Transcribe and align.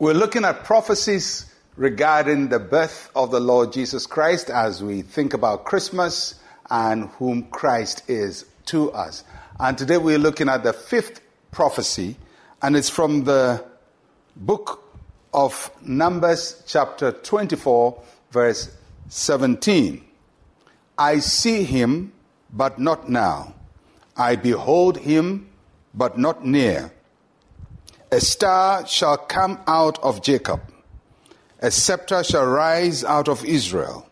We're 0.00 0.14
looking 0.14 0.44
at 0.44 0.62
prophecies 0.62 1.52
regarding 1.74 2.50
the 2.50 2.60
birth 2.60 3.10
of 3.16 3.32
the 3.32 3.40
Lord 3.40 3.72
Jesus 3.72 4.06
Christ 4.06 4.48
as 4.48 4.80
we 4.80 5.02
think 5.02 5.34
about 5.34 5.64
Christmas 5.64 6.36
and 6.70 7.08
whom 7.18 7.42
Christ 7.50 8.08
is 8.08 8.44
to 8.66 8.92
us. 8.92 9.24
And 9.58 9.76
today 9.76 9.98
we're 9.98 10.20
looking 10.20 10.48
at 10.48 10.62
the 10.62 10.72
fifth 10.72 11.20
prophecy, 11.50 12.14
and 12.62 12.76
it's 12.76 12.88
from 12.88 13.24
the 13.24 13.64
book 14.36 14.84
of 15.34 15.68
Numbers, 15.82 16.62
chapter 16.64 17.10
24, 17.10 18.00
verse 18.30 18.70
17. 19.08 20.04
I 20.96 21.18
see 21.18 21.64
him, 21.64 22.12
but 22.52 22.78
not 22.78 23.08
now. 23.10 23.52
I 24.16 24.36
behold 24.36 24.98
him, 24.98 25.48
but 25.92 26.16
not 26.16 26.46
near. 26.46 26.92
A 28.10 28.20
star 28.20 28.86
shall 28.86 29.18
come 29.18 29.60
out 29.66 30.02
of 30.02 30.22
Jacob, 30.22 30.62
a 31.60 31.70
scepter 31.70 32.24
shall 32.24 32.46
rise 32.46 33.04
out 33.04 33.28
of 33.28 33.44
Israel, 33.44 34.08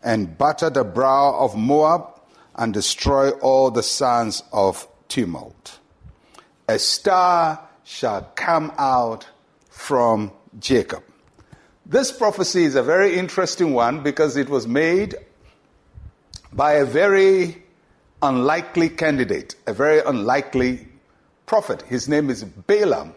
and 0.00 0.38
batter 0.38 0.70
the 0.70 0.84
brow 0.84 1.34
of 1.36 1.56
Moab, 1.56 2.20
and 2.54 2.72
destroy 2.72 3.30
all 3.30 3.72
the 3.72 3.82
sons 3.82 4.44
of 4.52 4.86
tumult. 5.08 5.80
A 6.68 6.78
star 6.78 7.68
shall 7.82 8.30
come 8.36 8.72
out 8.78 9.26
from 9.70 10.30
Jacob. 10.60 11.02
This 11.84 12.12
prophecy 12.12 12.62
is 12.62 12.76
a 12.76 12.82
very 12.82 13.18
interesting 13.18 13.72
one 13.72 14.04
because 14.04 14.36
it 14.36 14.48
was 14.48 14.68
made 14.68 15.16
by 16.52 16.74
a 16.74 16.84
very 16.84 17.60
unlikely 18.22 18.88
candidate, 18.88 19.56
a 19.66 19.72
very 19.72 19.98
unlikely 19.98 20.86
prophet. 21.44 21.82
His 21.82 22.08
name 22.08 22.30
is 22.30 22.44
Balaam. 22.44 23.14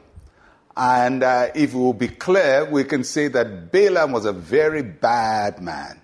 And 0.77 1.23
uh, 1.23 1.47
if 1.55 1.73
we 1.73 1.79
will 1.79 1.93
be 1.93 2.09
clear, 2.09 2.65
we 2.65 2.83
can 2.83 3.03
say 3.03 3.29
that 3.29 3.71
Balaam 3.71 4.11
was 4.11 4.25
a 4.25 4.33
very 4.33 4.81
bad 4.81 5.61
man. 5.61 6.01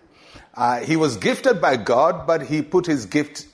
Uh, 0.53 0.79
he 0.79 0.95
was 0.95 1.17
gifted 1.17 1.61
by 1.61 1.77
God, 1.77 2.25
but 2.25 2.43
he 2.43 2.61
put 2.61 2.85
his 2.85 3.05
gift 3.05 3.47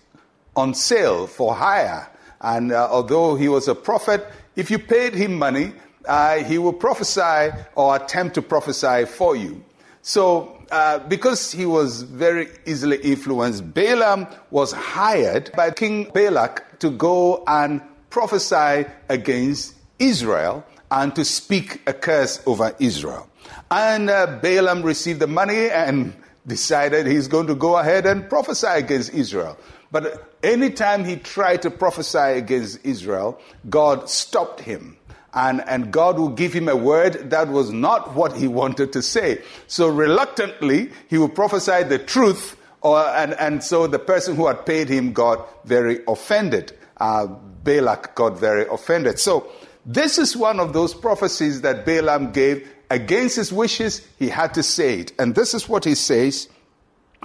on 0.55 0.73
sale 0.73 1.27
for 1.27 1.55
hire. 1.55 2.09
And 2.39 2.71
uh, 2.71 2.87
although 2.91 3.35
he 3.35 3.47
was 3.47 3.67
a 3.67 3.75
prophet, 3.75 4.27
if 4.55 4.69
you 4.69 4.77
paid 4.79 5.13
him 5.13 5.35
money, 5.35 5.73
uh, 6.05 6.37
he 6.43 6.57
will 6.57 6.73
prophesy 6.73 7.55
or 7.75 7.95
attempt 7.95 8.35
to 8.35 8.41
prophesy 8.41 9.05
for 9.05 9.35
you. 9.35 9.63
So, 10.01 10.53
uh, 10.71 10.99
because 10.99 11.51
he 11.51 11.65
was 11.65 12.03
very 12.03 12.47
easily 12.65 12.97
influenced, 12.97 13.73
Balaam 13.73 14.27
was 14.51 14.71
hired 14.71 15.51
by 15.53 15.71
King 15.71 16.11
Balak 16.13 16.79
to 16.79 16.91
go 16.91 17.43
and 17.47 17.81
prophesy 18.09 18.85
against 19.09 19.75
Israel 19.99 20.65
and 20.91 21.15
to 21.15 21.25
speak 21.25 21.81
a 21.87 21.93
curse 21.93 22.41
over 22.45 22.75
Israel. 22.79 23.29
And 23.69 24.09
uh, 24.09 24.39
Balaam 24.41 24.83
received 24.83 25.19
the 25.19 25.27
money 25.27 25.69
and 25.69 26.13
decided 26.45 27.05
he's 27.05 27.27
going 27.27 27.47
to 27.47 27.55
go 27.55 27.77
ahead 27.77 28.05
and 28.05 28.29
prophesy 28.29 28.67
against 28.67 29.13
Israel. 29.13 29.57
But 29.91 30.33
anytime 30.43 31.05
he 31.05 31.17
tried 31.17 31.61
to 31.63 31.71
prophesy 31.71 32.17
against 32.17 32.85
Israel, 32.85 33.39
God 33.69 34.09
stopped 34.09 34.61
him. 34.61 34.97
And, 35.33 35.61
and 35.67 35.91
God 35.91 36.17
would 36.17 36.35
give 36.35 36.53
him 36.53 36.67
a 36.67 36.75
word 36.75 37.29
that 37.29 37.49
was 37.49 37.71
not 37.71 38.15
what 38.15 38.35
he 38.35 38.47
wanted 38.47 38.93
to 38.93 39.01
say. 39.01 39.41
So 39.67 39.87
reluctantly, 39.87 40.91
he 41.09 41.17
would 41.17 41.35
prophesy 41.35 41.83
the 41.83 41.99
truth, 41.99 42.57
or, 42.81 42.99
and, 42.99 43.33
and 43.33 43.63
so 43.63 43.85
the 43.87 43.99
person 43.99 44.35
who 44.35 44.47
had 44.47 44.65
paid 44.65 44.89
him 44.89 45.13
got 45.13 45.67
very 45.67 45.99
offended. 46.07 46.75
Uh, 46.97 47.27
Balak 47.27 48.15
got 48.15 48.39
very 48.39 48.65
offended. 48.67 49.19
So 49.19 49.51
this 49.87 50.17
is 50.17 50.35
one 50.35 50.59
of 50.59 50.73
those 50.73 50.93
prophecies 50.93 51.61
that 51.61 51.85
Balaam 51.85 52.33
gave 52.33 52.69
against 52.91 53.37
his 53.37 53.53
wishes. 53.53 54.05
He 54.19 54.27
had 54.27 54.53
to 54.55 54.61
say 54.61 54.99
it. 54.99 55.13
And 55.17 55.33
this 55.33 55.53
is 55.53 55.69
what 55.69 55.85
he 55.85 55.95
says 55.95 56.49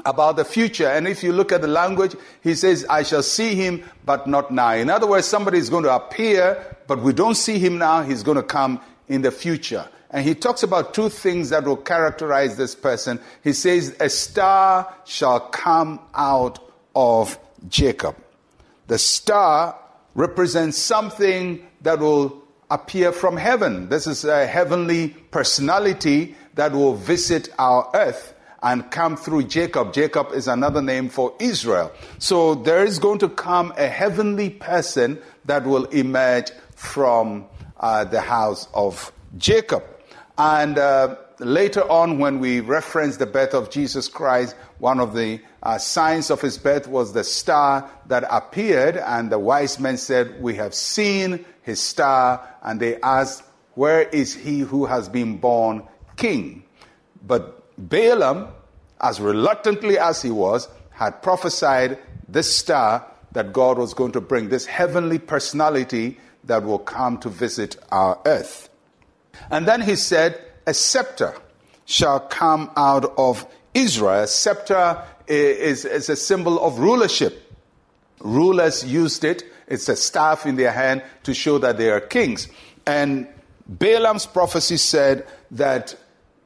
about 0.07 0.37
the 0.37 0.45
future. 0.45 0.87
And 0.87 1.09
if 1.09 1.25
you 1.25 1.33
look 1.33 1.51
at 1.51 1.61
the 1.61 1.67
language, 1.67 2.15
he 2.41 2.55
says, 2.55 2.87
I 2.89 3.03
shall 3.03 3.25
see 3.25 3.57
him, 3.57 3.83
but 4.05 4.29
not 4.29 4.53
now. 4.53 4.75
In 4.75 4.91
other 4.91 5.09
words, 5.09 5.27
somebody 5.27 5.59
is 5.59 5.71
going 5.71 5.83
to 5.83 5.95
appear, 5.95 6.77
but 6.87 7.03
we 7.03 7.13
don't 7.13 7.35
see 7.35 7.59
him 7.59 7.79
now. 7.79 8.03
He's 8.03 8.23
going 8.23 8.37
to 8.37 8.45
come 8.45 8.81
in 9.09 9.23
the 9.23 9.33
future. 9.33 9.89
And 10.11 10.25
he 10.25 10.37
talks 10.37 10.63
about 10.63 10.95
two 10.95 11.09
things 11.09 11.51
that 11.51 11.65
will 11.65 11.77
characterize 11.77 12.57
this 12.57 12.77
person. 12.77 13.19
He 13.43 13.55
says, 13.55 13.97
A 13.99 14.09
star 14.09 14.95
shall 15.05 15.41
come 15.41 15.99
out 16.15 16.61
of 16.95 17.39
Jacob. 17.69 18.15
The 18.87 18.99
star 18.99 19.77
represents 20.15 20.79
something 20.79 21.67
that 21.81 21.99
will 21.99 22.42
appear 22.73 23.13
from 23.13 23.37
heaven. 23.37 23.91
This 23.91 24.07
is 24.07 24.25
a 24.25 24.47
heavenly 24.47 25.09
personality 25.31 26.35
that 26.55 26.73
will 26.73 26.95
visit 26.95 27.51
our 27.59 27.91
earth 27.95 28.35
and 28.63 28.91
come 28.91 29.15
through 29.15 29.43
Jacob. 29.43 29.93
Jacob 29.93 30.33
is 30.33 30.49
another 30.49 30.81
name 30.81 31.11
for 31.11 31.35
Israel. 31.39 31.93
So 32.19 32.55
there 32.55 32.83
is 32.83 32.99
going 32.99 33.19
to 33.19 33.29
come 33.29 33.75
a 33.77 33.89
heavenly 33.89 34.49
person 34.49 35.21
that 35.45 35.67
will 35.67 35.85
emerge 35.87 36.51
from 36.75 37.45
uh, 37.79 38.05
the 38.05 38.23
house 38.23 38.69
of 38.73 39.13
Jacob. 39.37 39.85
And 40.39 40.79
uh, 40.79 41.17
later 41.45 41.83
on, 41.91 42.19
when 42.19 42.41
we 42.41 42.61
reference 42.61 43.17
the 43.17 43.27
birth 43.27 43.55
of 43.55 43.71
Jesus 43.71 44.09
Christ, 44.09 44.57
one 44.79 45.01
of 45.01 45.15
the 45.15 45.41
uh, 45.63 45.79
signs 45.79 46.31
of 46.31 46.41
his 46.41 46.59
birth 46.59 46.89
was 46.89 47.13
the 47.13 47.25
star 47.25 47.89
that 48.07 48.25
appeared, 48.31 48.97
and 48.97 49.31
the 49.31 49.39
wise 49.39 49.79
men 49.79 49.97
said, 49.97 50.43
We 50.43 50.55
have 50.57 50.75
seen 50.75 51.45
his 51.63 51.81
star, 51.81 52.47
and 52.63 52.81
they 52.81 53.01
asked, 53.01 53.45
Where 53.75 54.03
is 54.03 54.35
he 54.35 54.61
who 54.61 54.87
has 54.87 55.09
been 55.09 55.39
born 55.39 55.87
king? 56.17 56.65
But 57.27 57.63
Balaam, 57.89 58.49
as 59.01 59.21
reluctantly 59.21 59.99
as 59.99 60.23
he 60.23 60.31
was, 60.31 60.69
had 60.91 61.23
prophesied 61.23 61.99
this 62.29 62.55
star 62.55 63.07
that 63.33 63.53
God 63.53 63.79
was 63.79 63.95
going 63.95 64.13
to 64.13 64.21
bring, 64.21 64.49
this 64.49 64.67
heavenly 64.67 65.19
personality 65.19 66.19
that 66.45 66.65
will 66.65 66.79
come 66.79 67.19
to 67.19 67.29
visit 67.29 67.77
our 67.91 68.21
earth. 68.27 68.69
And 69.51 69.67
then 69.67 69.81
he 69.81 69.97
said, 69.97 70.41
A 70.67 70.75
scepter 70.75 71.35
shall 71.85 72.21
come 72.21 72.71
out 72.77 73.13
of 73.17 73.47
Israel. 73.75 74.23
A 74.23 74.27
scepter 74.27 75.03
is, 75.27 75.85
is 75.85 76.09
a 76.09 76.17
symbol 76.17 76.61
of 76.65 76.79
rulership. 76.79 77.53
Rulers 78.21 78.85
used 78.85 79.25
it, 79.25 79.45
it's 79.67 79.89
a 79.89 79.97
staff 79.97 80.47
in 80.47 80.57
their 80.57 80.73
hand 80.73 81.03
to 81.25 81.35
show 81.35 81.59
that 81.59 81.77
they 81.77 81.91
are 81.91 82.01
kings. 82.01 82.49
And 82.87 83.27
Balaam's 83.67 84.27
prophecy 84.27 84.77
said 84.77 85.27
that 85.53 85.97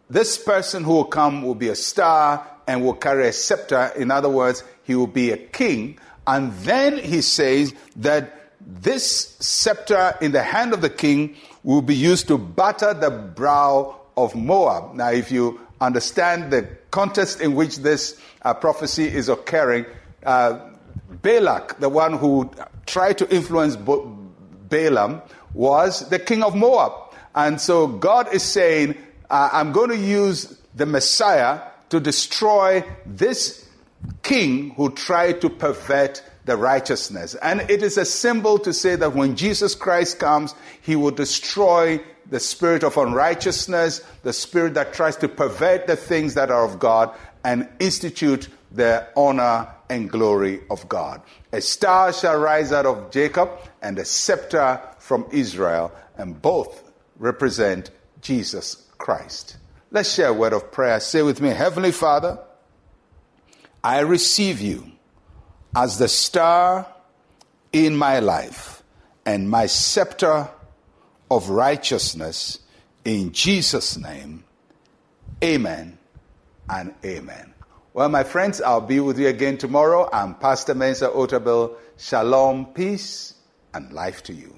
this 0.08 0.38
person 0.38 0.84
who 0.84 0.92
will 0.92 1.04
come 1.04 1.42
will 1.42 1.54
be 1.54 1.68
a 1.68 1.74
star 1.74 2.46
and 2.66 2.84
will 2.84 2.94
carry 2.94 3.28
a 3.28 3.32
scepter. 3.32 3.92
In 3.96 4.10
other 4.10 4.28
words, 4.28 4.62
he 4.84 4.94
will 4.94 5.06
be 5.06 5.32
a 5.32 5.36
king. 5.36 5.98
And 6.26 6.52
then 6.58 6.98
he 6.98 7.20
says 7.20 7.74
that 7.96 8.32
this 8.60 9.36
scepter 9.38 10.14
in 10.20 10.32
the 10.32 10.42
hand 10.42 10.72
of 10.72 10.80
the 10.80 10.90
king 10.90 11.36
will 11.62 11.82
be 11.82 11.94
used 11.94 12.28
to 12.28 12.38
batter 12.38 12.94
the 12.94 13.10
brow 13.10 14.00
of 14.16 14.34
Moab. 14.34 14.94
Now, 14.94 15.10
if 15.10 15.30
you 15.30 15.60
understand 15.80 16.50
the 16.50 16.68
context 16.90 17.40
in 17.40 17.54
which 17.54 17.78
this 17.78 18.18
uh, 18.42 18.54
prophecy 18.54 19.04
is 19.04 19.28
occurring, 19.28 19.86
uh, 20.24 20.58
Balak, 21.22 21.78
the 21.78 21.88
one 21.88 22.14
who 22.14 22.50
tried 22.86 23.18
to 23.18 23.34
influence 23.34 23.76
Balaam, 23.76 25.22
was 25.54 26.08
the 26.08 26.18
king 26.18 26.42
of 26.42 26.54
Moab. 26.54 26.92
And 27.34 27.60
so 27.60 27.86
God 27.86 28.32
is 28.32 28.42
saying, 28.42 28.96
uh, 29.28 29.50
I'm 29.52 29.72
going 29.72 29.90
to 29.90 29.96
use 29.96 30.58
the 30.74 30.86
Messiah 30.86 31.60
to 31.90 32.00
destroy 32.00 32.84
this 33.04 33.68
king 34.22 34.70
who 34.70 34.90
tried 34.90 35.40
to 35.42 35.50
pervert 35.50 36.22
the 36.44 36.56
righteousness. 36.56 37.34
And 37.36 37.60
it 37.70 37.82
is 37.82 37.98
a 37.98 38.04
symbol 38.04 38.58
to 38.60 38.72
say 38.72 38.96
that 38.96 39.14
when 39.14 39.36
Jesus 39.36 39.74
Christ 39.74 40.18
comes, 40.18 40.54
he 40.80 40.96
will 40.96 41.10
destroy 41.10 42.00
the 42.30 42.40
spirit 42.40 42.82
of 42.82 42.96
unrighteousness, 42.96 44.00
the 44.22 44.32
spirit 44.32 44.74
that 44.74 44.92
tries 44.92 45.16
to 45.16 45.28
pervert 45.28 45.86
the 45.86 45.96
things 45.96 46.34
that 46.34 46.50
are 46.50 46.64
of 46.64 46.78
God, 46.78 47.14
and 47.44 47.68
institute 47.78 48.48
the 48.72 49.06
honor 49.16 49.68
and 49.88 50.10
glory 50.10 50.60
of 50.70 50.88
God. 50.88 51.22
A 51.52 51.60
star 51.60 52.12
shall 52.12 52.38
rise 52.38 52.72
out 52.72 52.86
of 52.86 53.10
Jacob, 53.10 53.50
and 53.82 53.98
a 53.98 54.04
scepter 54.04 54.80
from 54.98 55.26
Israel, 55.30 55.92
and 56.16 56.40
both 56.40 56.90
represent 57.18 57.90
Jesus 58.20 58.86
Christ. 58.98 59.56
Let's 59.90 60.12
share 60.12 60.28
a 60.28 60.34
word 60.34 60.52
of 60.52 60.72
prayer. 60.72 60.98
Say 61.00 61.22
with 61.22 61.40
me, 61.40 61.50
Heavenly 61.50 61.92
Father, 61.92 62.38
I 63.84 64.00
receive 64.00 64.60
you 64.60 64.90
as 65.76 65.98
the 65.98 66.08
star 66.08 66.86
in 67.72 67.96
my 67.96 68.18
life 68.18 68.82
and 69.24 69.48
my 69.48 69.66
scepter 69.66 70.48
of 71.30 71.48
righteousness 71.50 72.58
in 73.04 73.32
Jesus' 73.32 73.96
name. 73.96 74.44
Amen 75.42 75.98
and 76.68 76.94
amen. 77.04 77.54
Well, 77.92 78.08
my 78.08 78.24
friends, 78.24 78.60
I'll 78.60 78.80
be 78.80 79.00
with 79.00 79.18
you 79.18 79.28
again 79.28 79.58
tomorrow. 79.58 80.08
I'm 80.12 80.34
Pastor 80.34 80.74
Mensa 80.74 81.08
Otabil. 81.08 81.74
Shalom, 81.96 82.66
peace, 82.66 83.34
and 83.72 83.92
life 83.92 84.22
to 84.24 84.34
you. 84.34 84.54